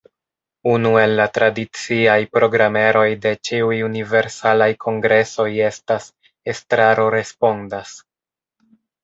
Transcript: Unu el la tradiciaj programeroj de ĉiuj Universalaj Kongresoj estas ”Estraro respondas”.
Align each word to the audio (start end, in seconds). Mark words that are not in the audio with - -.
Unu 0.69 0.91
el 0.99 1.11
la 1.17 1.25
tradiciaj 1.33 2.15
programeroj 2.37 3.03
de 3.25 3.33
ĉiuj 3.49 3.77
Universalaj 3.89 4.69
Kongresoj 4.87 5.47
estas 5.69 6.09
”Estraro 6.55 7.07
respondas”. 7.19 7.95